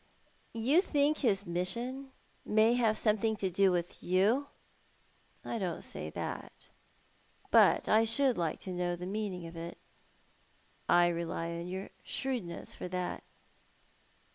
"You 0.71 0.81
think 0.81 1.19
his 1.19 1.45
mission 1.45 2.11
may 2.43 2.73
have 2.73 2.97
something 2.97 3.35
to 3.35 3.51
do 3.51 3.71
with 3.71 4.01
you?"" 4.01 4.47
I 5.45 5.59
don't 5.59 5.83
say 5.83 6.09
that, 6.09 6.69
but 7.51 7.87
I 7.87 8.03
should 8.03 8.35
like 8.35 8.57
to 8.61 8.71
know 8.73 8.95
the 8.95 9.05
meaning 9.05 9.45
of 9.45 9.55
it. 9.55 9.77
I 10.89 11.07
rely 11.09 11.49
upon 11.49 11.67
your 11.67 11.89
shrewdness 12.01 12.73
for 12.73 12.87
that. 12.87 13.23